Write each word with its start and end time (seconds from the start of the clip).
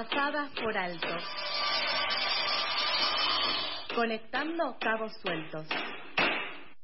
Pasadas 0.00 0.48
por 0.52 0.78
alto. 0.78 1.08
Conectando 3.94 4.78
cabos 4.80 5.12
sueltos. 5.20 5.66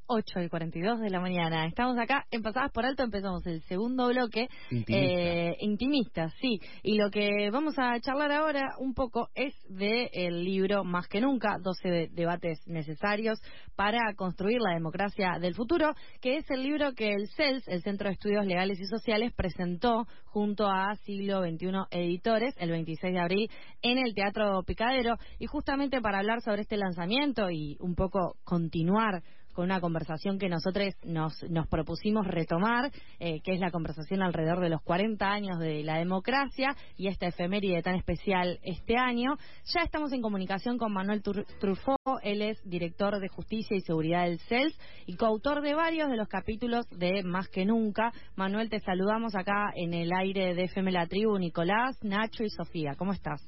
8 0.08 0.40
y 0.42 0.48
42 0.48 1.00
de 1.00 1.10
la 1.10 1.20
mañana. 1.20 1.66
Estamos 1.66 1.98
acá 1.98 2.26
en 2.30 2.42
Pasadas 2.42 2.70
por 2.72 2.84
Alto, 2.86 3.02
empezamos 3.02 3.46
el 3.46 3.62
segundo 3.62 4.08
bloque. 4.08 4.48
Intimista. 4.70 4.94
Eh, 4.96 5.56
intimista, 5.60 6.28
sí. 6.40 6.60
Y 6.82 6.96
lo 6.98 7.10
que 7.10 7.50
vamos 7.50 7.74
a 7.78 7.98
charlar 8.00 8.32
ahora 8.32 8.74
un 8.78 8.94
poco 8.94 9.28
es 9.34 9.54
de 9.68 10.10
el 10.12 10.44
libro 10.44 10.84
Más 10.84 11.08
que 11.08 11.20
Nunca, 11.20 11.56
12 11.62 11.88
de- 11.88 12.08
debates 12.12 12.60
necesarios 12.66 13.40
para 13.74 14.14
construir 14.16 14.58
la 14.60 14.74
democracia 14.74 15.38
del 15.40 15.54
futuro, 15.54 15.94
que 16.20 16.36
es 16.38 16.50
el 16.50 16.62
libro 16.62 16.92
que 16.94 17.12
el 17.12 17.28
CELS, 17.36 17.66
el 17.68 17.82
Centro 17.82 18.08
de 18.08 18.14
Estudios 18.14 18.46
Legales 18.46 18.80
y 18.80 18.84
Sociales, 18.86 19.32
presentó 19.34 20.06
junto 20.26 20.66
a 20.68 20.94
Siglo 21.04 21.42
XXI 21.42 21.66
Editores 21.90 22.54
el 22.58 22.70
26 22.70 23.12
de 23.14 23.20
abril 23.20 23.50
en 23.82 23.98
el 23.98 24.14
Teatro 24.14 24.62
Picadero. 24.64 25.16
Y 25.38 25.46
justamente 25.46 26.00
para 26.00 26.18
hablar 26.18 26.40
sobre 26.42 26.62
este 26.62 26.76
lanzamiento 26.76 27.50
y 27.50 27.76
un 27.80 27.94
poco 27.94 28.36
continuar 28.44 29.22
con 29.56 29.64
una 29.64 29.80
conversación 29.80 30.38
que 30.38 30.50
nosotros 30.50 30.94
nos, 31.04 31.42
nos 31.50 31.66
propusimos 31.66 32.26
retomar, 32.26 32.92
eh, 33.18 33.40
que 33.42 33.52
es 33.54 33.58
la 33.60 33.70
conversación 33.70 34.22
alrededor 34.22 34.60
de 34.60 34.68
los 34.68 34.82
40 34.82 35.26
años 35.26 35.58
de 35.58 35.82
la 35.82 35.96
democracia 35.96 36.76
y 36.98 37.08
esta 37.08 37.26
efeméride 37.26 37.82
tan 37.82 37.94
especial 37.94 38.60
este 38.62 38.96
año. 38.98 39.36
Ya 39.74 39.80
estamos 39.82 40.12
en 40.12 40.20
comunicación 40.20 40.76
con 40.76 40.92
Manuel 40.92 41.22
Tur- 41.22 41.46
Truffaut, 41.58 41.96
él 42.22 42.42
es 42.42 42.60
director 42.64 43.18
de 43.18 43.28
Justicia 43.28 43.74
y 43.76 43.80
Seguridad 43.80 44.24
del 44.26 44.38
CELS 44.40 44.78
y 45.06 45.16
coautor 45.16 45.62
de 45.62 45.74
varios 45.74 46.10
de 46.10 46.16
los 46.16 46.28
capítulos 46.28 46.86
de 46.90 47.22
Más 47.22 47.48
que 47.48 47.64
Nunca. 47.64 48.12
Manuel, 48.36 48.68
te 48.68 48.80
saludamos 48.80 49.34
acá 49.34 49.70
en 49.74 49.94
el 49.94 50.12
aire 50.12 50.54
de 50.54 50.64
FM 50.64 50.92
La 50.92 51.06
Tribu, 51.06 51.38
Nicolás, 51.38 51.96
Nacho 52.02 52.44
y 52.44 52.50
Sofía. 52.50 52.92
¿Cómo 52.98 53.14
estás? 53.14 53.40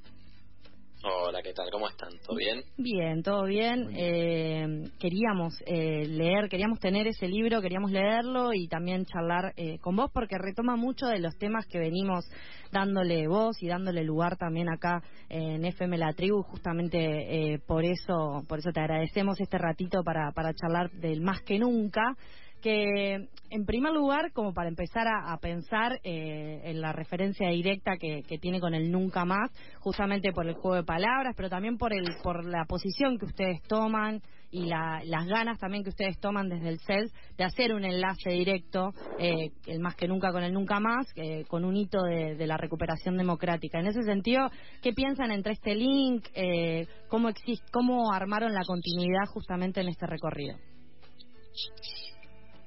Hola, 1.05 1.43
¿qué 1.43 1.53
tal? 1.53 1.71
¿Cómo 1.71 1.89
están? 1.89 2.11
¿Todo 2.27 2.37
bien? 2.37 2.61
Bien, 2.77 3.23
todo 3.23 3.45
bien. 3.45 3.89
Eh, 3.97 4.91
queríamos 4.99 5.55
eh, 5.65 6.05
leer, 6.09 6.49
queríamos 6.49 6.81
tener 6.81 7.07
ese 7.07 7.29
libro, 7.29 7.63
queríamos 7.63 7.93
leerlo 7.93 8.53
y 8.53 8.67
también 8.67 9.05
charlar 9.05 9.53
eh, 9.57 9.79
con 9.79 9.95
vos 9.95 10.11
porque 10.13 10.37
retoma 10.37 10.75
mucho 10.75 11.07
de 11.07 11.21
los 11.21 11.39
temas 11.39 11.67
que 11.67 11.79
venimos 11.79 12.29
dándole 12.73 13.29
voz 13.29 13.63
y 13.63 13.69
dándole 13.69 14.03
lugar 14.03 14.37
también 14.37 14.69
acá 14.69 15.01
en 15.29 15.65
FM 15.65 15.99
La 15.99 16.13
Tribu. 16.15 16.43
Justamente 16.43 17.53
eh, 17.53 17.61
por 17.65 17.85
eso, 17.85 18.43
por 18.49 18.59
eso 18.59 18.73
te 18.73 18.81
agradecemos 18.81 19.41
este 19.41 19.57
ratito 19.57 20.03
para, 20.03 20.33
para 20.33 20.53
charlar 20.53 20.91
del 20.91 21.21
más 21.21 21.43
que 21.43 21.61
nunca 21.61 22.17
que 22.61 23.29
en 23.51 23.65
primer 23.65 23.93
lugar, 23.93 24.33
como 24.33 24.53
para 24.53 24.69
empezar 24.69 25.07
a, 25.09 25.37
pensar 25.39 26.01
eh, 26.05 26.61
en 26.65 26.81
la 26.81 26.93
referencia 26.93 27.49
directa 27.49 27.93
que, 27.99 28.23
que 28.29 28.39
tiene 28.39 28.61
con 28.61 28.75
el 28.75 28.91
nunca 28.91 29.25
más, 29.25 29.51
justamente 29.81 30.33
por 30.33 30.47
el 30.47 30.55
juego 30.55 30.77
de 30.77 30.85
palabras, 30.85 31.35
pero 31.37 31.49
también 31.49 31.79
por 31.79 31.93
el 31.95 32.05
por 32.23 32.45
la 32.45 32.65
posición 32.67 33.19
que 33.19 33.27
ustedes 33.27 33.63
toman 33.63 34.21
y 34.51 34.67
la- 34.67 35.01
las 35.05 35.27
ganas 35.27 35.59
también 35.59 35.83
que 35.83 35.91
ustedes 35.91 36.19
toman 36.21 36.49
desde 36.49 36.69
el 36.69 36.79
CEL 36.81 37.11
de 37.37 37.45
hacer 37.45 37.73
un 37.75 37.85
enlace 37.85 38.31
directo, 38.31 38.93
eh, 39.19 39.51
el 39.67 39.81
más 39.81 39.95
que 39.95 40.09
nunca 40.09 40.33
con 40.33 40.43
el 40.43 40.53
nunca 40.53 40.81
más, 40.81 41.07
eh, 41.17 41.45
con 41.49 41.65
un 41.65 41.77
hito 41.77 42.03
de, 42.03 42.35
de 42.35 42.47
la 42.47 42.57
recuperación 42.57 43.17
democrática. 43.17 43.79
En 43.81 43.87
ese 43.87 44.03
sentido, 44.03 44.51
¿qué 44.83 44.93
piensan 44.93 45.31
entre 45.33 45.53
este 45.53 45.75
link? 45.75 46.27
Eh, 46.35 46.87
¿cómo, 47.09 47.29
exist 47.29 47.63
¿Cómo 47.73 48.13
armaron 48.13 48.53
la 48.53 48.65
continuidad 48.67 49.27
justamente 49.33 49.81
en 49.81 49.89
este 49.89 50.07
recorrido? 50.07 50.57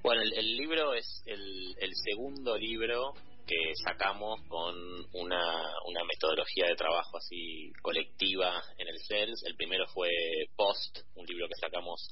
Bueno, 0.03 0.21
el, 0.23 0.33
el 0.33 0.57
libro 0.57 0.93
es 0.93 1.21
el, 1.25 1.75
el 1.77 1.91
segundo 1.95 2.57
libro 2.57 3.13
que 3.45 3.73
sacamos 3.83 4.41
con 4.47 4.75
una, 5.13 5.73
metodología 6.07 6.65
de 6.67 6.75
trabajo 6.75 7.17
así 7.17 7.71
colectiva 7.81 8.61
en 8.77 8.87
el 8.87 8.99
CELS. 9.07 9.43
El 9.45 9.55
primero 9.55 9.85
fue 9.87 10.09
Post, 10.55 10.99
un 11.15 11.25
libro 11.25 11.47
que 11.47 11.59
sacamos 11.59 12.09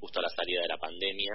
justo 0.00 0.18
a 0.18 0.22
la 0.22 0.28
salida 0.28 0.62
de 0.62 0.68
la 0.68 0.78
pandemia. 0.78 1.32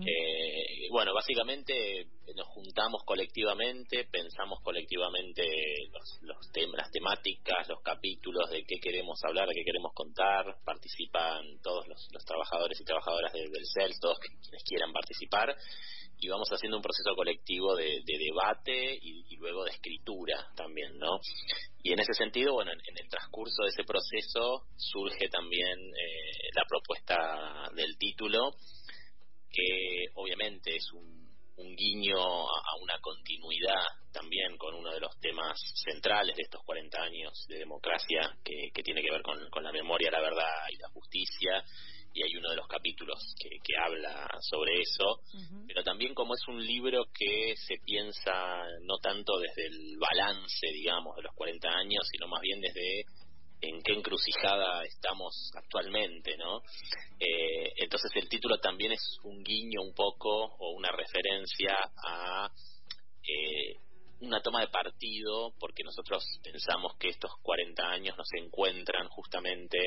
Eh, 0.00 0.88
bueno, 0.90 1.12
básicamente 1.14 2.06
nos 2.34 2.46
juntamos 2.48 3.02
colectivamente, 3.04 4.08
pensamos 4.10 4.58
colectivamente 4.62 5.44
los, 5.92 6.18
los 6.22 6.36
tem- 6.52 6.74
las 6.76 6.90
temáticas, 6.90 7.68
los 7.68 7.80
capítulos 7.82 8.48
de 8.50 8.64
qué 8.64 8.76
queremos 8.80 9.18
hablar, 9.28 9.48
de 9.48 9.54
qué 9.54 9.64
queremos 9.64 9.92
contar. 9.94 10.44
Participan 10.64 11.44
todos 11.62 11.86
los, 11.88 12.08
los 12.12 12.24
trabajadores 12.24 12.80
y 12.80 12.84
trabajadoras 12.84 13.32
de- 13.32 13.48
del 13.50 13.64
CELS, 13.74 14.00
todos 14.00 14.18
quienes 14.18 14.62
quieran 14.64 14.92
participar. 14.92 15.54
Y 16.18 16.28
vamos 16.28 16.48
haciendo 16.48 16.78
un 16.78 16.82
proceso 16.82 17.14
colectivo 17.14 17.76
de, 17.76 18.00
de 18.02 18.18
debate 18.18 18.94
y, 19.02 19.22
y 19.28 19.36
luego 19.36 19.64
de 19.64 19.72
escritura 19.72 20.48
también, 20.56 20.96
¿no? 20.98 21.18
Y 21.86 21.92
en 21.92 22.00
ese 22.00 22.14
sentido, 22.14 22.54
bueno, 22.54 22.72
en, 22.72 22.98
el 22.98 23.08
transcurso 23.08 23.62
de 23.62 23.68
ese 23.68 23.84
proceso 23.84 24.66
surge 24.76 25.28
también 25.28 25.78
eh, 25.78 26.50
la 26.52 26.64
propuesta 26.68 27.70
del 27.76 27.96
título, 27.96 28.56
que 29.48 30.06
obviamente 30.14 30.74
es 30.74 30.90
un, 30.92 31.14
guiño 31.76 32.18
a, 32.18 32.76
una 32.82 32.98
continuidad 33.00 33.84
también 34.12 34.56
con 34.56 34.74
uno 34.74 34.92
de 34.92 34.98
los 34.98 35.16
temas 35.20 35.56
centrales 35.84 36.34
de 36.34 36.42
estos 36.42 36.62
40 36.64 37.00
años 37.00 37.46
de 37.48 37.58
democracia 37.58 38.36
que, 38.42 38.82
tiene 38.82 39.02
que 39.02 39.10
ver 39.12 39.22
con 39.22 39.62
la 39.62 39.70
memoria, 39.70 40.10
la 40.10 40.20
verdad 40.20 40.66
y 40.72 40.78
la 40.78 40.88
justicia. 40.88 41.62
Y 42.16 42.22
hay 42.22 42.34
uno 42.34 42.48
de 42.48 42.56
los 42.56 42.66
capítulos 42.66 43.18
que, 43.38 43.50
que 43.62 43.76
habla 43.76 44.26
sobre 44.40 44.80
eso, 44.80 45.20
pero 45.68 45.84
también 45.84 46.14
como 46.14 46.32
es 46.32 46.40
un 46.48 46.64
libro 46.64 47.04
que 47.12 47.54
se 47.56 47.74
piensa 47.84 48.32
no 48.84 48.96
tanto 49.02 49.38
desde 49.38 49.66
el 49.66 49.98
balance, 49.98 50.66
digamos, 50.72 51.14
de 51.16 51.24
los 51.24 51.34
40 51.34 51.68
años, 51.68 52.08
sino 52.10 52.26
más 52.26 52.40
bien 52.40 52.58
desde 52.62 53.04
en 53.60 53.82
qué 53.82 53.92
encrucijada 53.92 54.82
estamos 54.84 55.50
actualmente, 55.54 56.38
¿no? 56.38 56.62
Eh, 57.20 57.72
entonces 57.76 58.10
el 58.14 58.30
título 58.30 58.56
también 58.60 58.92
es 58.92 59.18
un 59.22 59.42
guiño 59.42 59.82
un 59.82 59.94
poco 59.94 60.56
o 60.58 60.70
una 60.72 60.90
referencia 60.92 61.76
a 62.02 62.50
eh, 63.22 63.76
una 64.20 64.40
toma 64.40 64.60
de 64.60 64.68
partido, 64.68 65.52
porque 65.58 65.84
nosotros 65.84 66.24
pensamos 66.42 66.96
que 66.98 67.08
estos 67.08 67.30
40 67.42 67.82
años 67.90 68.16
nos 68.16 68.28
encuentran 68.34 69.08
justamente 69.08 69.78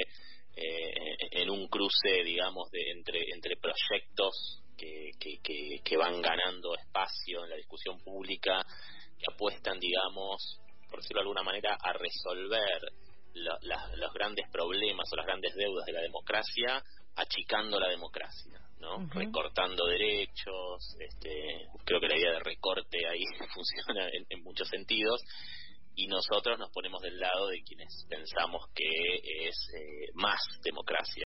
eh, 0.56 1.18
en 1.32 1.50
un 1.50 1.68
cruce, 1.68 2.24
digamos, 2.24 2.70
de 2.72 2.92
entre, 2.92 3.20
entre 3.34 3.56
proyectos 3.58 4.62
que, 4.78 5.12
que, 5.20 5.40
que, 5.44 5.80
que 5.84 5.98
van 5.98 6.22
ganando 6.22 6.76
espacio 6.76 7.44
en 7.44 7.50
la 7.50 7.56
discusión 7.56 8.00
pública, 8.00 8.64
que 9.18 9.34
apuestan, 9.34 9.80
digamos, 9.80 10.60
por 10.90 11.02
decirlo 11.02 11.20
de 11.20 11.24
alguna 11.24 11.44
manera, 11.44 11.78
a 11.82 11.94
resolver 11.94 12.82
lo- 13.34 13.58
la- 13.62 13.92
los 13.96 14.14
grandes 14.14 14.46
problemas 14.52 15.08
o 15.12 15.16
las 15.16 15.26
grandes 15.26 15.54
deudas 15.56 15.86
de 15.86 15.94
la 15.94 16.02
democracia, 16.02 16.84
achicando 17.16 17.80
la 17.80 17.90
democracia, 17.90 18.60
¿no? 18.80 19.08
Recortando 19.10 19.86
derechos, 19.88 20.96
este, 21.00 21.68
creo 21.86 22.00
que 22.00 22.08
la 22.08 22.18
idea 22.18 22.32
de 22.34 22.40
recorte 22.40 23.08
ahí 23.08 23.24
funciona 23.54 24.08
en, 24.10 24.26
en 24.30 24.44
muchos 24.44 24.68
sentidos, 24.68 25.22
y 26.00 26.08
nosotros 26.08 26.58
nos 26.58 26.72
ponemos 26.72 27.02
del 27.02 27.20
lado 27.20 27.50
de 27.50 27.62
quienes 27.62 28.06
pensamos 28.10 28.68
que 28.74 29.48
es 29.48 29.56
eh, 29.76 30.10
más 30.14 30.40
democracia 30.64 31.24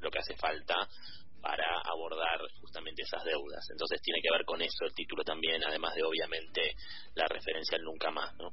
lo 0.00 0.10
que 0.10 0.18
hace 0.18 0.36
falta 0.36 0.74
para 1.40 1.80
abordar 1.84 2.40
justamente 2.60 3.02
esas 3.02 3.22
deudas. 3.24 3.64
Entonces 3.70 4.00
tiene 4.02 4.20
que 4.20 4.32
ver 4.32 4.44
con 4.44 4.60
eso 4.60 4.84
el 4.84 4.94
título 4.94 5.22
también, 5.22 5.62
además 5.64 5.94
de 5.94 6.02
obviamente 6.02 6.74
la 7.14 7.26
referencia 7.28 7.76
al 7.78 7.84
nunca 7.84 8.10
más, 8.10 8.34
¿no? 8.36 8.50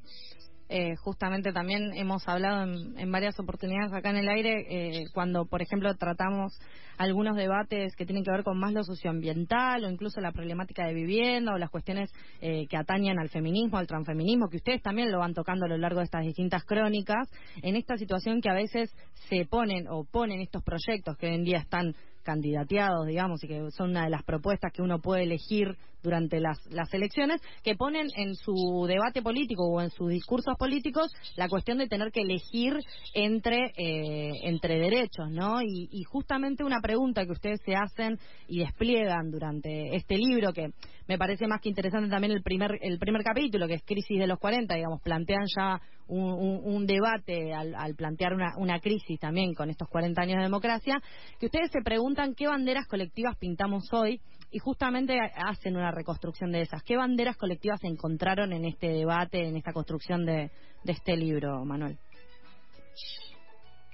Eh, 0.67 0.95
justamente 0.95 1.53
también 1.53 1.93
hemos 1.93 2.27
hablado 2.27 2.63
en, 2.63 2.97
en 2.97 3.11
varias 3.11 3.39
oportunidades 3.39 3.93
acá 3.93 4.09
en 4.09 4.17
el 4.17 4.29
aire 4.29 4.65
eh, 4.67 5.05
cuando, 5.13 5.45
por 5.45 5.61
ejemplo, 5.61 5.93
tratamos 5.95 6.59
algunos 6.97 7.35
debates 7.35 7.95
que 7.95 8.05
tienen 8.05 8.23
que 8.23 8.31
ver 8.31 8.43
con 8.43 8.57
más 8.57 8.73
lo 8.73 8.83
socioambiental 8.83 9.83
o 9.83 9.89
incluso 9.91 10.21
la 10.21 10.31
problemática 10.31 10.87
de 10.87 10.93
vivienda 10.93 11.53
o 11.53 11.57
las 11.57 11.69
cuestiones 11.69 12.11
eh, 12.41 12.65
que 12.67 12.77
atañen 12.77 13.19
al 13.19 13.29
feminismo, 13.29 13.77
al 13.77 13.85
transfeminismo, 13.85 14.49
que 14.49 14.57
ustedes 14.57 14.81
también 14.81 15.11
lo 15.11 15.19
van 15.19 15.35
tocando 15.35 15.65
a 15.65 15.69
lo 15.69 15.77
largo 15.77 15.99
de 15.99 16.05
estas 16.05 16.25
distintas 16.25 16.63
crónicas, 16.63 17.29
en 17.61 17.75
esta 17.75 17.97
situación 17.97 18.41
que 18.41 18.49
a 18.49 18.53
veces 18.53 18.91
se 19.29 19.45
ponen 19.45 19.87
o 19.87 20.03
ponen 20.05 20.41
estos 20.41 20.63
proyectos 20.63 21.15
que 21.17 21.27
hoy 21.27 21.35
en 21.35 21.43
día 21.43 21.59
están 21.59 21.95
candidateados, 22.25 23.07
digamos, 23.07 23.41
y 23.43 23.47
que 23.47 23.71
son 23.71 23.91
una 23.91 24.03
de 24.03 24.09
las 24.09 24.23
propuestas 24.23 24.73
que 24.73 24.81
uno 24.81 24.99
puede 24.99 25.23
elegir 25.23 25.77
durante 26.03 26.39
las, 26.39 26.57
las 26.69 26.93
elecciones, 26.93 27.41
que 27.63 27.75
ponen 27.75 28.07
en 28.15 28.35
su 28.35 28.85
debate 28.87 29.21
político 29.21 29.63
o 29.65 29.81
en 29.81 29.89
sus 29.89 30.09
discursos 30.09 30.55
políticos 30.57 31.11
la 31.35 31.47
cuestión 31.47 31.77
de 31.77 31.87
tener 31.87 32.11
que 32.11 32.21
elegir 32.21 32.73
entre, 33.13 33.71
eh, 33.77 34.31
entre 34.43 34.79
derechos, 34.79 35.31
¿no? 35.31 35.61
Y, 35.61 35.89
y 35.91 36.03
justamente 36.03 36.63
una 36.63 36.81
pregunta 36.81 37.25
que 37.25 37.31
ustedes 37.31 37.61
se 37.65 37.75
hacen 37.75 38.19
y 38.47 38.59
despliegan 38.59 39.31
durante 39.31 39.95
este 39.95 40.17
libro, 40.17 40.53
que 40.53 40.69
me 41.07 41.17
parece 41.17 41.47
más 41.47 41.61
que 41.61 41.69
interesante 41.69 42.09
también 42.09 42.33
el 42.33 42.43
primer, 42.43 42.77
el 42.81 42.99
primer 42.99 43.23
capítulo, 43.23 43.67
que 43.67 43.75
es 43.75 43.83
Crisis 43.83 44.19
de 44.19 44.27
los 44.27 44.39
40, 44.39 44.75
digamos, 44.75 45.01
plantean 45.01 45.45
ya 45.55 45.81
un, 46.07 46.61
un- 46.63 46.85
debate 46.85 47.53
al, 47.53 47.95
plantear 47.95 48.33
una, 48.33 48.53
una 48.57 48.79
crisis 48.79 49.19
también 49.19 49.53
con 49.53 49.69
estos 49.69 49.87
40 49.89 50.21
años 50.21 50.37
de 50.37 50.43
democracia, 50.43 51.01
que 51.39 51.47
ustedes 51.47 51.71
se 51.71 51.81
preguntan 51.81 52.35
qué 52.35 52.47
banderas 52.47 52.87
colectivas 52.87 53.37
pintamos 53.37 53.91
hoy 53.93 54.21
y 54.51 54.59
justamente 54.59 55.17
hacen 55.35 55.75
una 55.75 55.91
reconstrucción 55.91 56.51
de 56.51 56.61
esas. 56.61 56.83
¿Qué 56.83 56.95
banderas 56.95 57.37
colectivas 57.37 57.83
encontraron 57.83 58.53
en 58.53 58.65
este 58.65 58.87
debate, 58.89 59.47
en 59.47 59.57
esta 59.57 59.73
construcción 59.73 60.25
de, 60.25 60.51
de 60.83 60.91
este 60.93 61.17
libro, 61.17 61.65
Manuel? 61.65 61.97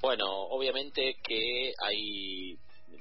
Bueno, 0.02 0.26
obviamente 0.50 1.16
que 1.24 1.74
hay 1.86 2.58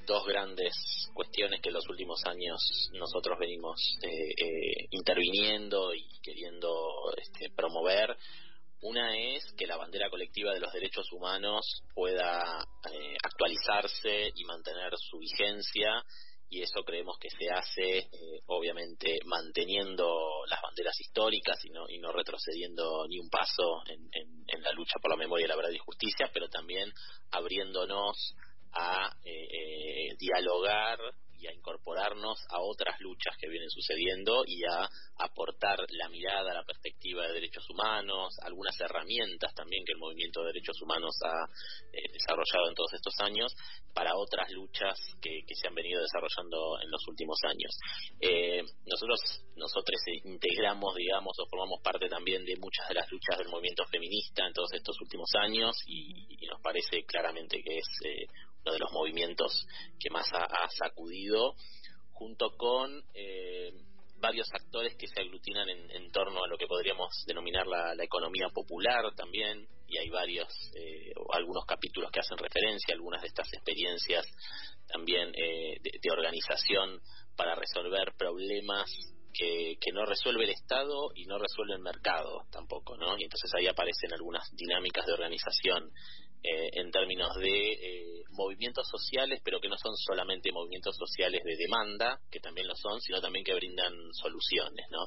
dos 0.07 0.25
grandes 0.27 0.73
cuestiones 1.13 1.61
que 1.61 1.69
en 1.69 1.75
los 1.75 1.87
últimos 1.89 2.23
años 2.25 2.59
nosotros 2.93 3.37
venimos 3.39 3.75
eh, 4.03 4.07
eh, 4.09 4.87
interviniendo 4.91 5.93
y 5.93 6.03
queriendo 6.23 6.69
este, 7.17 7.49
promover. 7.55 8.15
Una 8.81 9.15
es 9.17 9.43
que 9.57 9.67
la 9.67 9.77
bandera 9.77 10.09
colectiva 10.09 10.53
de 10.53 10.59
los 10.59 10.73
derechos 10.73 11.11
humanos 11.11 11.83
pueda 11.93 12.63
eh, 12.91 13.15
actualizarse 13.23 14.31
y 14.35 14.43
mantener 14.45 14.91
su 14.97 15.19
vigencia 15.19 16.03
y 16.49 16.61
eso 16.61 16.83
creemos 16.83 17.17
que 17.17 17.29
se 17.29 17.49
hace 17.49 18.09
obviamente 18.47 19.19
manteniendo 19.25 20.43
las 20.49 20.61
banderas 20.61 20.99
históricas 20.99 21.63
y 21.63 21.69
no, 21.69 21.87
y 21.87 21.97
no 21.99 22.11
retrocediendo 22.11 23.07
ni 23.07 23.19
un 23.19 23.29
paso 23.29 23.81
en, 23.87 24.09
en 24.47 24.61
la 24.61 24.73
lucha 24.73 24.99
por 25.01 25.11
la 25.11 25.17
memoria, 25.17 25.47
la 25.47 25.55
verdad 25.55 25.71
y 25.71 25.77
justicia, 25.77 26.29
pero 26.33 26.49
también 26.49 26.91
abriéndonos 27.31 28.35
a 28.73 29.15
eh, 29.23 29.31
eh, 29.31 30.15
dialogar 30.17 30.97
y 31.41 31.47
a 31.47 31.53
incorporarnos 31.53 32.37
a 32.49 32.59
otras 32.59 32.99
luchas 32.99 33.35
que 33.37 33.49
vienen 33.49 33.69
sucediendo 33.69 34.43
y 34.45 34.63
a 34.63 34.87
aportar 35.17 35.79
la 35.89 36.09
mirada, 36.09 36.53
la 36.53 36.63
perspectiva 36.63 37.27
de 37.27 37.33
derechos 37.33 37.67
humanos, 37.69 38.37
algunas 38.43 38.79
herramientas 38.79 39.53
también 39.55 39.83
que 39.85 39.93
el 39.93 39.97
movimiento 39.97 40.41
de 40.41 40.53
derechos 40.53 40.79
humanos 40.81 41.15
ha 41.23 41.45
eh, 41.93 42.11
desarrollado 42.13 42.69
en 42.69 42.75
todos 42.75 42.93
estos 42.93 43.13
años 43.19 43.53
para 43.93 44.15
otras 44.15 44.49
luchas 44.51 44.97
que, 45.21 45.41
se 45.53 45.67
han 45.67 45.75
venido 45.75 46.01
desarrollando 46.01 46.79
en 46.81 46.89
los 46.89 47.07
últimos 47.07 47.37
años. 47.43 47.71
Eh, 48.19 48.63
nosotros, 48.85 49.19
nosotros 49.55 49.99
integramos, 50.23 50.95
digamos, 50.95 51.37
o 51.39 51.45
formamos 51.47 51.81
parte 51.81 52.07
también 52.07 52.45
de 52.45 52.55
muchas 52.57 52.87
de 52.87 52.95
las 52.95 53.11
luchas 53.11 53.37
del 53.37 53.49
movimiento 53.49 53.85
feminista 53.85 54.45
en 54.45 54.53
todos 54.53 54.73
estos 54.73 54.99
últimos 55.01 55.29
años 55.35 55.75
y, 55.87 56.37
nos 56.51 56.61
parece 56.61 57.05
claramente 57.05 57.61
que 57.63 57.77
es 57.77 57.87
eh, 58.03 58.27
uno 58.63 58.73
de 58.73 58.79
los 58.79 58.91
movimientos 58.91 59.65
que 59.99 60.09
más 60.09 60.27
ha, 60.33 60.67
sacudido 60.69 61.55
junto 62.11 62.55
con 62.57 63.03
eh, 63.13 63.71
varios 64.21 64.47
actores 64.53 64.95
que 64.95 65.07
se 65.07 65.19
aglutinan 65.19 65.67
en, 65.67 66.11
torno 66.11 66.43
a 66.43 66.47
lo 66.47 66.57
que 66.57 66.67
podríamos 66.67 67.09
denominar 67.25 67.65
la, 67.65 68.03
economía 68.03 68.49
popular 68.49 69.13
también, 69.15 69.67
y 69.87 69.97
hay 69.97 70.09
varios, 70.09 70.47
eh, 70.75 71.11
algunos 71.33 71.65
capítulos 71.65 72.11
que 72.11 72.19
hacen 72.19 72.37
referencia 72.37 72.93
a 72.93 72.95
algunas 72.95 73.21
de 73.21 73.27
estas 73.27 73.51
experiencias 73.51 74.25
también 74.87 75.31
eh, 75.35 75.77
de, 75.81 76.11
organización 76.11 77.01
para 77.35 77.55
resolver 77.55 78.13
problemas 78.17 78.91
que, 79.33 79.77
que, 79.79 79.91
no 79.91 80.05
resuelve 80.05 80.43
el 80.43 80.51
Estado 80.51 81.11
y 81.15 81.25
no 81.25 81.39
resuelve 81.39 81.73
el 81.73 81.81
mercado 81.81 82.45
tampoco, 82.51 82.97
¿no? 82.97 83.17
Y 83.17 83.23
entonces 83.23 83.51
ahí 83.55 83.67
aparecen 83.67 84.13
algunas 84.13 84.43
dinámicas 84.55 85.05
de 85.05 85.13
organización 85.13 85.91
eh, 86.43 86.69
en 86.73 86.91
términos 86.91 87.35
de 87.35 87.71
eh, 87.71 88.23
movimientos 88.31 88.87
sociales, 88.87 89.41
pero 89.43 89.59
que 89.59 89.69
no 89.69 89.77
son 89.77 89.95
solamente 89.95 90.51
movimientos 90.51 90.95
sociales 90.97 91.41
de 91.43 91.55
demanda, 91.55 92.19
que 92.31 92.39
también 92.39 92.67
lo 92.67 92.75
son, 92.75 92.99
sino 93.01 93.21
también 93.21 93.45
que 93.45 93.53
brindan 93.53 93.93
soluciones, 94.13 94.85
¿no? 94.89 95.05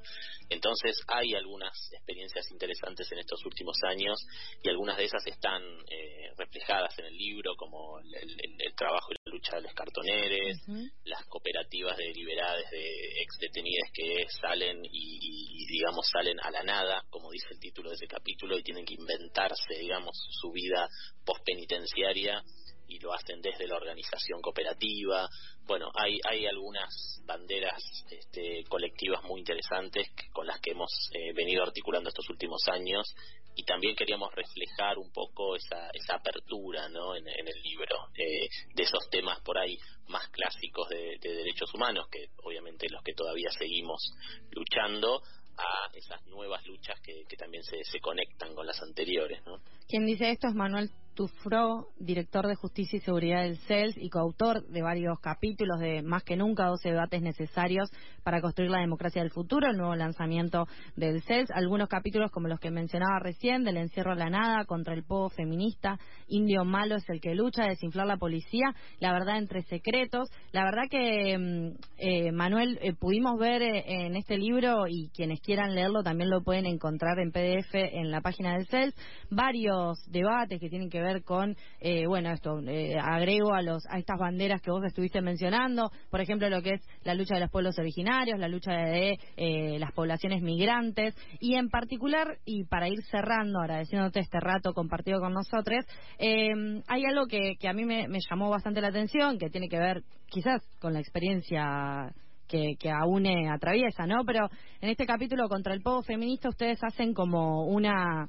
Entonces 0.48 0.96
hay 1.08 1.34
algunas 1.34 1.72
experiencias 1.92 2.50
interesantes 2.50 3.10
en 3.10 3.18
estos 3.18 3.44
últimos 3.44 3.76
años 3.88 4.18
y 4.62 4.68
algunas 4.68 4.96
de 4.96 5.04
esas 5.04 5.26
están 5.26 5.62
eh, 5.90 6.30
reflejadas 6.36 6.98
en 6.98 7.06
el 7.06 7.16
libro, 7.16 7.54
como 7.56 7.98
el, 7.98 8.74
trabajo 8.76 9.12
y 9.12 9.16
la 9.24 9.32
lucha 9.32 9.56
de 9.56 9.62
los 9.62 9.74
cartoneres, 9.74 10.58
las 11.04 11.24
cooperativas 11.26 11.96
de 11.96 12.12
liberades 12.12 12.68
de 12.70 13.22
ex 13.22 13.38
detenidas 13.38 13.90
que 13.92 14.26
salen 14.40 14.82
y, 14.84 15.66
digamos 15.66 16.06
salen 16.12 16.38
a 16.40 16.50
la 16.50 16.62
nada, 16.62 17.04
como 17.10 17.30
dice 17.30 17.46
el 17.52 17.60
título 17.60 17.90
de 17.90 17.96
ese 17.96 18.06
capítulo, 18.06 18.58
y 18.58 18.62
tienen 18.62 18.84
que 18.84 18.94
inventarse, 18.94 19.74
digamos, 19.78 20.16
su 20.40 20.50
vida 20.50 20.88
postpenitenciaria 21.24 22.42
y 22.88 22.98
lo 22.98 23.12
hacen 23.12 23.40
desde 23.40 23.66
la 23.66 23.76
organización 23.76 24.40
cooperativa. 24.40 25.28
Bueno, 25.66 25.90
hay, 25.94 26.18
hay 26.28 26.46
algunas 26.46 27.22
banderas 27.24 27.82
este, 28.10 28.64
colectivas 28.68 29.22
muy 29.24 29.40
interesantes 29.40 30.08
con 30.32 30.46
las 30.46 30.60
que 30.60 30.72
hemos 30.72 30.90
eh, 31.12 31.32
venido 31.32 31.62
articulando 31.62 32.08
estos 32.08 32.28
últimos 32.28 32.60
años 32.68 33.14
y 33.56 33.64
también 33.64 33.94
queríamos 33.94 34.34
reflejar 34.34 34.98
un 34.98 35.12
poco 35.12 35.56
esa, 35.56 35.88
esa 35.94 36.16
apertura 36.16 36.88
¿no? 36.88 37.14
en, 37.14 37.26
el 37.26 37.62
libro 37.62 37.96
eh, 38.16 38.48
de 38.74 38.82
esos 38.82 39.08
temas 39.10 39.40
por 39.40 39.58
ahí 39.58 39.78
más 40.08 40.28
clásicos 40.30 40.88
de, 40.88 41.18
derechos 41.20 41.72
humanos, 41.72 42.08
que 42.10 42.30
obviamente 42.42 42.88
los 42.90 43.02
que 43.02 43.14
todavía 43.14 43.50
seguimos 43.50 44.12
luchando, 44.50 45.22
a 45.56 45.88
esas 45.94 46.20
nuevas 46.26 46.66
luchas 46.66 46.98
que, 47.00 47.22
que 47.28 47.36
también 47.36 47.62
se, 47.62 47.84
se 47.84 48.00
conectan 48.00 48.56
con 48.56 48.66
las 48.66 48.82
anteriores. 48.82 49.40
¿no? 49.46 49.60
Quien 49.86 50.04
dice 50.04 50.30
esto 50.30 50.48
es 50.48 50.54
Manuel 50.54 50.90
Tufro, 51.14 51.88
director 51.98 52.46
de 52.46 52.56
Justicia 52.56 52.96
y 52.96 53.00
Seguridad 53.00 53.42
del 53.42 53.58
CELS 53.58 53.96
y 53.96 54.10
coautor 54.10 54.66
de 54.66 54.82
varios 54.82 55.20
capítulos 55.20 55.78
de 55.78 56.02
Más 56.02 56.24
que 56.24 56.36
nunca 56.36 56.66
12 56.66 56.90
debates 56.90 57.22
necesarios 57.22 57.88
para 58.24 58.40
construir 58.40 58.70
la 58.70 58.80
democracia 58.80 59.22
del 59.22 59.30
futuro, 59.30 59.70
el 59.70 59.76
nuevo 59.76 59.94
lanzamiento 59.94 60.66
del 60.96 61.22
CELS. 61.22 61.50
Algunos 61.52 61.88
capítulos 61.88 62.32
como 62.32 62.48
los 62.48 62.58
que 62.58 62.70
mencionaba 62.70 63.20
recién, 63.20 63.62
del 63.62 63.76
encierro 63.76 64.12
a 64.12 64.16
la 64.16 64.28
nada, 64.28 64.64
contra 64.64 64.94
el 64.94 65.04
pueblo 65.04 65.30
feminista, 65.30 65.98
Indio 66.26 66.64
malo 66.64 66.96
es 66.96 67.08
el 67.08 67.20
que 67.20 67.34
lucha, 67.34 67.64
desinflar 67.64 68.06
la 68.06 68.16
policía, 68.16 68.74
la 68.98 69.12
verdad 69.12 69.38
entre 69.38 69.62
secretos. 69.62 70.28
La 70.52 70.64
verdad 70.64 70.84
que, 70.90 71.38
mm, 71.38 71.76
eh, 71.98 72.32
Manuel, 72.32 72.78
eh, 72.82 72.92
pudimos 72.94 73.38
ver 73.38 73.62
eh, 73.62 73.84
en 73.86 74.16
este 74.16 74.36
libro 74.36 74.86
y 74.88 75.10
quienes 75.14 75.40
quieran 75.40 75.74
leerlo 75.74 76.02
también 76.02 76.30
lo 76.30 76.42
pueden 76.42 76.66
encontrar 76.66 77.18
en 77.18 77.30
PDF 77.30 77.74
en 77.74 78.10
la 78.10 78.20
página 78.20 78.54
del 78.54 78.66
CELS, 78.66 78.94
varios 79.30 79.98
debates 80.10 80.58
que 80.58 80.68
tienen 80.68 80.90
que 80.90 81.00
ver 81.00 81.03
con, 81.24 81.56
eh, 81.80 82.06
bueno, 82.06 82.30
esto, 82.32 82.58
eh, 82.66 82.96
agrego 83.00 83.54
a, 83.54 83.62
los, 83.62 83.82
a 83.88 83.98
estas 83.98 84.18
banderas 84.18 84.60
que 84.60 84.70
vos 84.70 84.82
estuviste 84.84 85.20
mencionando, 85.20 85.90
por 86.10 86.20
ejemplo, 86.20 86.48
lo 86.48 86.62
que 86.62 86.74
es 86.74 86.82
la 87.04 87.14
lucha 87.14 87.34
de 87.34 87.42
los 87.42 87.50
pueblos 87.50 87.78
originarios, 87.78 88.38
la 88.38 88.48
lucha 88.48 88.72
de 88.72 89.18
eh, 89.36 89.78
las 89.78 89.92
poblaciones 89.92 90.42
migrantes, 90.42 91.14
y 91.40 91.54
en 91.54 91.68
particular, 91.68 92.38
y 92.44 92.64
para 92.64 92.88
ir 92.88 93.02
cerrando, 93.10 93.60
agradeciéndote 93.60 94.20
este 94.20 94.40
rato 94.40 94.72
compartido 94.72 95.20
con 95.20 95.32
nosotros, 95.32 95.84
hay 96.18 97.04
algo 97.04 97.26
que, 97.26 97.56
que 97.58 97.68
a 97.68 97.72
mí 97.72 97.84
me, 97.84 98.08
me 98.08 98.18
llamó 98.28 98.50
bastante 98.50 98.80
la 98.80 98.88
atención, 98.88 99.38
que 99.38 99.50
tiene 99.50 99.68
que 99.68 99.78
ver 99.78 100.02
quizás 100.28 100.62
con 100.80 100.92
la 100.92 101.00
experiencia 101.00 102.12
que, 102.48 102.76
que 102.78 102.90
AUNE 102.90 103.48
atraviesa, 103.50 104.06
¿no? 104.06 104.24
Pero 104.24 104.48
en 104.80 104.90
este 104.90 105.06
capítulo 105.06 105.48
contra 105.48 105.74
el 105.74 105.82
pueblo 105.82 106.02
feminista 106.02 106.48
ustedes 106.48 106.78
hacen 106.82 107.14
como 107.14 107.66
una 107.66 108.28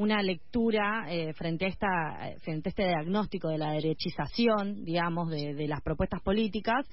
una 0.00 0.22
lectura 0.22 1.04
eh, 1.10 1.34
frente 1.34 1.66
a 1.66 1.68
esta 1.68 2.40
frente 2.42 2.68
a 2.68 2.70
este 2.70 2.86
diagnóstico 2.86 3.48
de 3.48 3.58
la 3.58 3.72
derechización, 3.72 4.82
digamos, 4.82 5.28
de, 5.28 5.68
las 5.68 5.82
propuestas 5.82 6.22
políticas. 6.22 6.86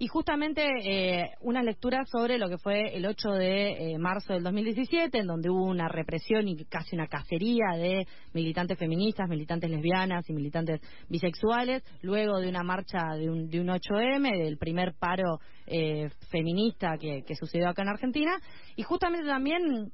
Y 0.00 0.08
justamente 0.08 0.66
eh, 0.82 1.30
una 1.42 1.62
lectura 1.62 2.04
sobre 2.06 2.38
lo 2.38 2.48
que 2.48 2.58
fue 2.58 2.96
el 2.96 3.06
8 3.06 3.32
de 3.34 3.92
eh, 3.92 3.98
marzo 3.98 4.32
del 4.32 4.42
2017, 4.42 5.18
en 5.18 5.26
donde 5.26 5.48
hubo 5.48 5.62
una 5.62 5.88
represión 5.88 6.48
y 6.48 6.64
casi 6.64 6.96
una 6.96 7.06
cacería 7.06 7.76
de 7.76 8.06
militantes 8.32 8.78
feministas, 8.78 9.28
militantes 9.28 9.70
lesbianas 9.70 10.28
y 10.28 10.32
militantes 10.32 10.80
bisexuales, 11.08 11.84
luego 12.02 12.40
de 12.40 12.48
una 12.48 12.64
marcha 12.64 13.14
de 13.16 13.30
un, 13.30 13.48
de 13.48 13.60
un 13.60 13.68
8M, 13.68 14.42
del 14.42 14.56
primer 14.58 14.94
paro 14.98 15.38
feminista 16.30 16.96
que, 16.98 17.22
que 17.22 17.36
sucedió 17.36 17.68
acá 17.68 17.82
en 17.82 17.90
Argentina, 17.90 18.32
y 18.74 18.82
justamente 18.82 19.28
también 19.28 19.92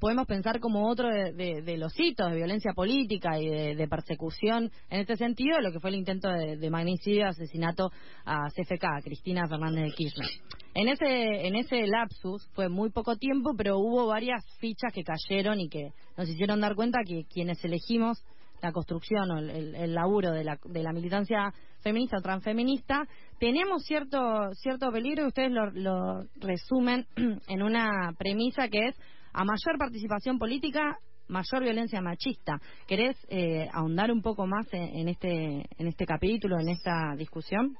podemos 0.00 0.26
pensar 0.26 0.60
como 0.60 0.88
otro 0.88 1.08
de, 1.08 1.76
los 1.78 1.98
hitos 1.98 2.30
de 2.30 2.36
violencia 2.36 2.72
política 2.72 3.38
y 3.40 3.48
de, 3.48 3.88
persecución 3.88 4.70
en 4.90 5.00
este 5.00 5.16
sentido 5.16 5.60
lo 5.60 5.72
que 5.72 5.80
fue 5.80 5.90
el 5.90 5.96
intento 5.96 6.28
de, 6.28 6.70
magnicidio 6.70 7.28
asesinato 7.28 7.90
a 8.24 8.48
CFK, 8.50 8.84
a 8.84 9.02
Cristina 9.02 9.46
Fernández 9.48 9.84
de 9.84 9.90
Kirchner. 9.92 10.28
En 10.74 10.88
ese, 10.88 11.46
en 11.46 11.54
ese 11.56 11.86
lapsus 11.86 12.48
fue 12.54 12.68
muy 12.68 12.90
poco 12.90 13.16
tiempo, 13.16 13.54
pero 13.56 13.78
hubo 13.78 14.06
varias 14.06 14.44
fichas 14.58 14.92
que 14.92 15.04
cayeron 15.04 15.60
y 15.60 15.68
que 15.68 15.90
nos 16.16 16.28
hicieron 16.28 16.60
dar 16.60 16.74
cuenta 16.74 17.00
que 17.06 17.24
quienes 17.32 17.64
elegimos 17.64 18.24
la 18.64 18.72
construcción 18.72 19.30
o 19.30 19.38
el, 19.38 19.94
laburo 19.94 20.32
de 20.32 20.42
la, 20.42 20.58
de 20.64 20.82
la 20.82 20.92
militancia 20.92 21.52
feminista 21.80 22.16
o 22.18 22.22
transfeminista, 22.22 23.06
tenemos 23.38 23.84
cierto, 23.84 24.18
cierto 24.54 24.90
peligro 24.90 25.24
y 25.24 25.28
ustedes 25.28 25.52
lo, 25.52 25.70
lo 25.70 26.24
resumen 26.36 27.06
en 27.46 27.62
una 27.62 28.12
premisa 28.16 28.68
que 28.68 28.88
es 28.88 28.96
a 29.34 29.44
mayor 29.44 29.78
participación 29.78 30.38
política, 30.38 30.96
mayor 31.28 31.62
violencia 31.62 32.00
machista. 32.00 32.60
¿Querés 32.86 33.16
eh, 33.28 33.68
ahondar 33.72 34.10
un 34.10 34.22
poco 34.22 34.46
más 34.46 34.66
en, 34.72 35.08
este 35.08 35.66
en 35.76 35.86
este 35.86 36.06
capítulo, 36.06 36.58
en 36.58 36.68
esta 36.68 37.14
discusión? 37.16 37.76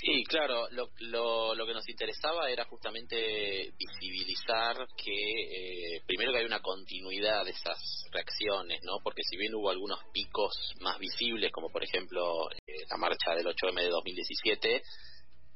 Sí, 0.00 0.24
claro. 0.24 0.66
Lo, 0.70 0.88
lo, 1.54 1.66
que 1.66 1.74
nos 1.74 1.86
interesaba 1.88 2.48
era 2.48 2.64
justamente 2.64 3.74
visibilizar 3.78 4.76
que, 4.96 5.96
eh, 5.96 6.02
primero 6.06 6.32
que 6.32 6.38
hay 6.38 6.46
una 6.46 6.60
continuidad 6.60 7.44
de 7.44 7.50
esas 7.50 8.06
reacciones, 8.10 8.80
¿no? 8.82 9.00
Porque 9.04 9.22
si 9.28 9.36
bien 9.36 9.54
hubo 9.54 9.68
algunos 9.68 9.98
picos 10.10 10.54
más 10.80 10.98
visibles, 10.98 11.52
como 11.52 11.68
por 11.68 11.84
ejemplo 11.84 12.50
eh, 12.50 12.86
la 12.88 12.96
marcha 12.96 13.34
del 13.34 13.46
8M 13.46 13.82
de 13.82 13.90
2017, 13.90 14.82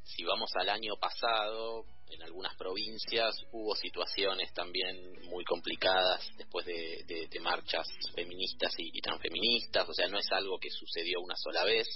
si 0.02 0.24
vamos 0.24 0.50
al 0.56 0.68
año 0.68 0.96
pasado, 1.00 1.86
en 2.10 2.22
algunas 2.22 2.54
provincias 2.56 3.34
hubo 3.52 3.74
situaciones 3.74 4.52
también 4.52 4.96
muy 5.28 5.44
complicadas 5.44 6.28
después 6.36 6.66
de, 6.66 7.28
marchas 7.42 7.86
feministas 8.14 8.72
y, 8.78 9.00
transfeministas, 9.00 9.88
o 9.88 9.92
sea, 9.92 10.08
no 10.08 10.18
es 10.18 10.26
algo 10.30 10.58
que 10.58 10.70
sucedió 10.70 11.20
una 11.20 11.36
sola 11.36 11.64
vez. 11.64 11.86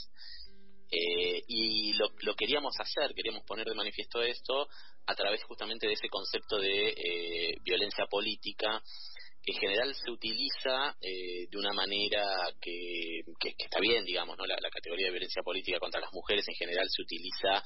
Eh, 0.90 1.42
y 1.46 1.92
lo, 1.94 2.08
lo, 2.22 2.34
queríamos 2.34 2.74
hacer, 2.78 3.14
queríamos 3.14 3.44
poner 3.44 3.66
de 3.66 3.74
manifiesto 3.74 4.22
esto 4.22 4.68
a 5.06 5.14
través 5.14 5.42
justamente 5.44 5.86
de 5.86 5.94
ese 5.94 6.08
concepto 6.08 6.58
de 6.58 6.88
eh, 6.90 7.56
violencia 7.62 8.06
política 8.06 8.82
en 9.49 9.55
general 9.55 9.95
se 9.95 10.11
utiliza 10.11 10.95
eh, 11.00 11.47
de 11.50 11.57
una 11.57 11.73
manera 11.73 12.23
que, 12.61 13.21
está 13.57 13.81
bien, 13.81 14.05
digamos, 14.05 14.37
¿no? 14.37 14.45
La, 14.45 14.57
categoría 14.71 15.07
de 15.07 15.12
violencia 15.12 15.43
política 15.43 15.78
contra 15.81 16.00
las 16.00 16.12
mujeres 16.12 16.47
en 16.49 16.55
general 16.55 16.87
se 16.88 17.02
utiliza 17.02 17.64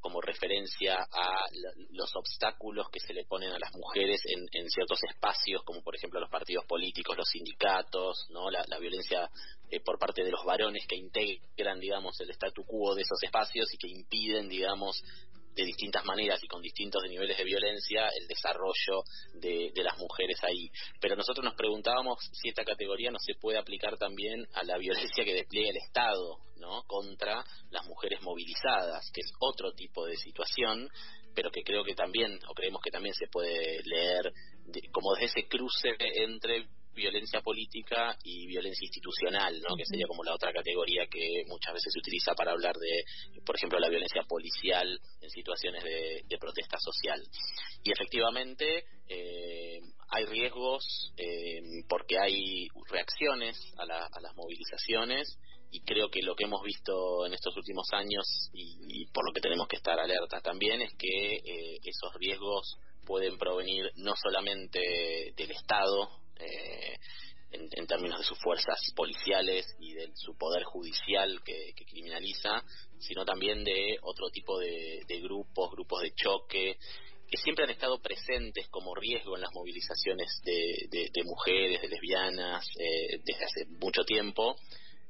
como 0.00 0.20
referencia 0.20 0.94
a 0.94 1.46
los 1.90 2.10
obstáculos 2.14 2.86
que 2.90 3.00
se 3.00 3.12
le 3.12 3.24
ponen 3.24 3.50
a 3.50 3.58
las 3.58 3.72
mujeres 3.74 4.20
en, 4.24 4.68
ciertos 4.70 4.98
espacios, 5.10 5.62
como 5.64 5.82
por 5.82 5.96
ejemplo 5.96 6.20
los 6.20 6.30
partidos 6.30 6.64
políticos, 6.66 7.16
los 7.16 7.28
sindicatos, 7.28 8.26
¿no? 8.30 8.50
La, 8.50 8.78
violencia 8.78 9.28
eh, 9.70 9.80
por 9.80 9.98
parte 9.98 10.22
de 10.22 10.30
los 10.30 10.44
varones 10.44 10.86
que 10.86 10.96
integran, 10.96 11.80
digamos, 11.80 12.18
el 12.20 12.30
statu 12.30 12.64
quo 12.64 12.94
de 12.94 13.02
esos 13.02 13.22
espacios 13.22 13.66
y 13.74 13.76
que 13.76 13.88
impiden, 13.88 14.48
digamos, 14.48 15.02
de 15.54 15.64
distintas 15.64 16.04
maneras 16.04 16.42
y 16.42 16.48
con 16.48 16.60
distintos 16.62 17.02
niveles 17.08 17.36
de 17.36 17.44
violencia 17.44 18.08
el 18.08 18.26
desarrollo 18.26 19.02
de, 19.34 19.72
las 19.76 19.98
mujeres 19.98 20.42
ahí. 20.42 20.70
Pero 21.00 21.16
nosotros 21.16 21.44
nos 21.44 21.54
preguntábamos 21.54 22.18
si 22.32 22.48
esta 22.48 22.64
categoría 22.64 23.10
no 23.10 23.18
se 23.18 23.34
puede 23.34 23.58
aplicar 23.58 23.96
también 23.98 24.46
a 24.54 24.64
la 24.64 24.78
violencia 24.78 25.24
que 25.24 25.34
despliega 25.34 25.70
el 25.70 25.76
Estado 25.76 26.38
¿no? 26.56 26.82
contra 26.84 27.44
las 27.70 27.84
mujeres 27.86 28.22
movilizadas, 28.22 29.10
que 29.12 29.20
es 29.20 29.30
otro 29.40 29.72
tipo 29.72 30.06
de 30.06 30.16
situación, 30.16 30.88
pero 31.34 31.50
que 31.50 31.62
creo 31.62 31.84
que 31.84 31.94
también, 31.94 32.38
o 32.48 32.54
creemos 32.54 32.80
que 32.82 32.90
también 32.90 33.14
se 33.14 33.26
puede 33.26 33.82
leer 33.84 34.32
como 34.92 35.14
desde 35.14 35.40
ese 35.40 35.48
cruce 35.48 35.90
entre 35.98 36.66
violencia 36.94 37.40
política 37.40 38.16
y 38.22 38.46
violencia 38.46 38.84
institucional, 38.84 39.60
¿no? 39.60 39.76
que 39.76 39.84
sería 39.84 40.06
como 40.06 40.24
la 40.24 40.34
otra 40.34 40.52
categoría 40.52 41.06
que 41.06 41.44
muchas 41.46 41.74
veces 41.74 41.92
se 41.92 41.98
utiliza 41.98 42.34
para 42.34 42.52
hablar 42.52 42.76
de, 42.76 43.04
por 43.44 43.56
ejemplo, 43.56 43.78
la 43.78 43.88
violencia 43.88 44.22
policial 44.28 44.98
en 45.20 45.30
situaciones 45.30 45.82
de, 45.82 46.38
protesta 46.38 46.78
social. 46.78 47.22
Y 47.82 47.92
efectivamente 47.92 48.84
eh, 49.08 49.80
hay 50.10 50.24
riesgos 50.26 51.12
eh, 51.16 51.62
porque 51.88 52.18
hay 52.18 52.68
reacciones 52.90 53.56
a, 53.78 53.86
las 53.86 54.34
movilizaciones 54.34 55.38
y 55.70 55.80
creo 55.80 56.10
que 56.10 56.22
lo 56.22 56.34
que 56.34 56.44
hemos 56.44 56.62
visto 56.62 57.24
en 57.24 57.32
estos 57.32 57.56
últimos 57.56 57.88
años 57.92 58.50
y, 58.52 59.06
por 59.06 59.24
lo 59.26 59.32
que 59.32 59.40
tenemos 59.40 59.68
que 59.68 59.76
estar 59.76 59.98
alertas 59.98 60.42
también 60.42 60.82
es 60.82 60.92
que 60.98 61.36
eh, 61.36 61.78
esos 61.84 62.12
riesgos 62.14 62.78
pueden 63.06 63.38
provenir 63.38 63.90
no 63.96 64.14
solamente 64.16 65.32
del 65.36 65.50
Estado 65.50 66.23
eh, 66.40 66.98
en, 67.54 67.86
términos 67.86 68.18
de 68.18 68.24
sus 68.24 68.38
fuerzas 68.38 68.78
policiales 68.96 69.66
y 69.78 69.94
de 69.94 70.10
su 70.14 70.36
poder 70.36 70.64
judicial 70.64 71.42
que, 71.44 71.72
criminaliza, 71.86 72.62
sino 72.98 73.24
también 73.24 73.64
de 73.64 73.98
otro 74.02 74.30
tipo 74.30 74.58
de, 74.58 75.04
grupos, 75.22 75.70
grupos 75.70 76.02
de 76.02 76.12
choque, 76.14 76.76
que 77.30 77.36
siempre 77.38 77.64
han 77.64 77.70
estado 77.70 78.00
presentes 78.00 78.68
como 78.68 78.94
riesgo 78.94 79.36
en 79.36 79.42
las 79.42 79.52
movilizaciones 79.54 80.40
de, 80.44 81.22
mujeres, 81.24 81.82
de 81.82 81.88
lesbianas, 81.88 82.66
eh, 82.78 83.20
desde 83.24 83.44
hace 83.44 83.66
mucho 83.66 84.02
tiempo, 84.04 84.56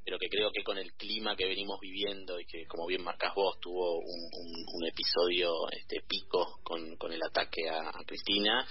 pero 0.04 0.19
que 0.19 0.28
creo 0.28 0.50
que 0.52 0.62
con 0.62 0.76
el 0.76 0.93
clima 0.95 1.35
que 1.35 1.47
venimos 1.47 1.81
viviendo 1.81 2.38
y 2.38 2.45
que, 2.45 2.66
como 2.66 2.87
bien 2.87 3.02
marcas 3.02 3.35
vos, 3.35 3.59
tuvo 3.59 4.00
un, 4.00 4.87
episodio 4.87 5.50
este 5.71 6.02
pico 6.07 6.61
con 6.62 7.12
el 7.12 7.23
ataque 7.23 7.69
a 7.71 7.90
Cristina, 8.07 8.66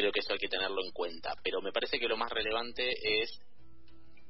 creo 0.00 0.12
que 0.12 0.20
eso 0.20 0.32
hay 0.32 0.38
que 0.38 0.48
tenerlo 0.48 0.82
en 0.82 0.92
cuenta. 0.92 1.34
Pero 1.42 1.60
me 1.60 1.72
parece 1.72 1.98
que 1.98 2.08
lo 2.08 2.16
más 2.16 2.30
relevante 2.30 2.90
es 3.22 3.30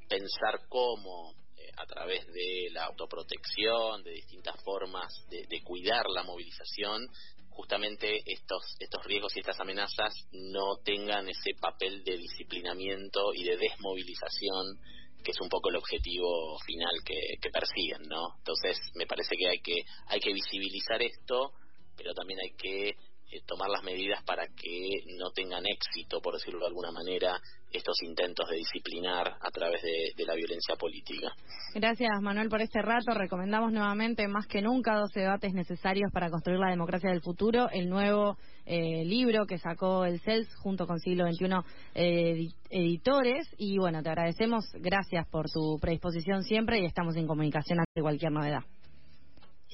pensar 0.09 0.61
cómo 0.69 1.33
eh, 1.57 1.71
a 1.77 1.87
través 1.87 2.27
de 2.27 2.69
la 2.73 2.87
autoprotección, 2.87 4.03
de 4.03 4.11
distintas 4.11 4.63
formas 4.65 5.13
de, 5.29 5.63
cuidar 5.63 6.07
la 6.11 6.25
movilización, 6.25 7.07
justamente 7.51 8.21
estos, 8.27 8.63
estos 8.81 9.05
riesgos 9.05 9.37
y 9.37 9.41
estas 9.41 9.61
amenazas 9.61 10.13
no 10.33 10.79
tengan 10.85 11.29
ese 11.29 11.53
papel 11.61 12.03
de 12.03 12.17
disciplinamiento 12.17 13.33
y 13.35 13.45
de 13.45 13.57
desmovilización 13.57 14.81
que 15.23 15.33
es 15.33 15.41
un 15.43 15.51
poco 15.51 15.69
el 15.69 15.77
objetivo 15.77 16.59
final 16.65 16.95
que, 17.05 17.37
que 17.43 17.51
persiguen, 17.51 18.09
¿no? 18.09 18.39
Entonces 18.39 18.79
me 18.95 19.07
parece 19.07 19.37
que 19.37 19.49
hay 19.49 19.61
que 19.61 19.83
hay 20.07 20.19
que 20.19 20.33
visibilizar 20.33 21.03
esto, 21.03 21.53
pero 21.95 22.15
también 22.15 22.41
hay 22.41 22.57
que 22.57 22.95
eh, 23.33 23.41
tomar 23.47 23.69
las 23.71 23.83
medidas 23.85 24.23
para 24.25 24.47
que 24.47 25.05
no 25.19 25.31
tengan 25.31 25.65
éxito, 25.67 26.21
por 26.21 26.35
decirlo 26.35 26.61
de 26.61 26.67
alguna 26.67 26.91
manera, 26.91 27.41
estos 27.73 28.03
intentos 28.03 28.49
de 28.49 28.57
disciplinar 28.57 29.37
a 29.41 29.51
través 29.51 29.81
de, 29.83 30.25
la 30.25 30.35
violencia 30.35 30.77
política. 30.77 31.33
Gracias, 31.75 32.11
Manuel, 32.21 32.49
por 32.49 32.61
este 32.61 32.83
rato. 32.83 33.15
Recomendamos 33.15 33.73
nuevamente, 33.73 34.29
más 34.29 34.47
que 34.47 34.61
nunca, 34.61 34.97
dos 34.97 35.11
debates 35.13 35.55
necesarios 35.55 36.11
para 36.13 36.31
construir 36.31 36.59
la 36.59 36.71
democracia 36.71 37.11
del 37.11 37.23
futuro. 37.23 37.69
El 37.71 37.89
nuevo 37.89 38.37
eh, 38.67 39.05
libro 39.05 39.47
que 39.47 39.59
sacó 39.59 40.05
el 40.05 40.21
CELS 40.21 40.55
junto 40.57 40.87
con 40.87 40.99
Siglo 40.99 41.25
XXI 41.27 41.47
eh, 41.95 42.49
Editores. 42.71 43.49
Y 43.59 43.79
bueno, 43.79 44.03
te 44.03 44.11
agradecemos. 44.11 44.65
Gracias 44.75 45.27
por 45.29 45.51
tu 45.51 45.79
predisposición 45.81 46.43
siempre 46.43 46.81
y 46.81 46.85
estamos 46.85 47.17
en 47.17 47.27
comunicación 47.27 47.79
ante 47.79 48.03
cualquier 48.03 48.33
novedad. 48.33 48.63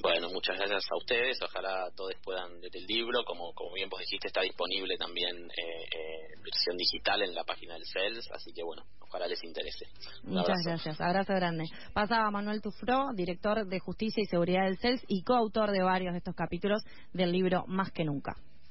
Bueno, 0.01 0.29
muchas 0.29 0.57
gracias 0.57 0.83
a 0.91 0.97
ustedes. 0.97 1.39
Ojalá 1.41 1.89
todos 1.95 2.13
puedan 2.23 2.61
leer 2.61 2.75
el 2.75 2.85
libro. 2.85 3.23
Como, 3.25 3.51
como 3.53 3.73
bien 3.73 3.89
vos 3.89 3.99
dijiste, 3.99 4.27
está 4.27 4.41
disponible 4.41 4.95
también 4.97 5.35
eh, 5.35 5.83
eh, 5.91 6.27
versión 6.43 6.77
digital 6.77 7.23
en 7.23 7.33
la 7.33 7.43
página 7.43 7.73
del 7.73 7.85
CELS. 7.85 8.29
Así 8.31 8.53
que, 8.53 8.63
bueno, 8.63 8.83
ojalá 9.01 9.27
les 9.27 9.43
interese. 9.43 9.85
muchas 10.23 10.63
gracias. 10.63 11.01
Abrazo 11.01 11.33
grande. 11.33 11.65
Pasaba 11.93 12.29
Manuel 12.29 12.61
Tufro, 12.61 13.07
director 13.15 13.65
de 13.65 13.79
Justicia 13.79 14.21
y 14.21 14.27
Seguridad 14.27 14.65
del 14.65 14.77
CELS 14.77 15.03
y 15.07 15.23
coautor 15.23 15.71
de 15.71 15.81
varios 15.81 16.13
de 16.13 16.19
estos 16.19 16.35
capítulos 16.35 16.83
del 17.13 17.31
libro 17.31 17.65
Más 17.67 17.91
que 17.91 18.03
Nunca. 18.03 18.35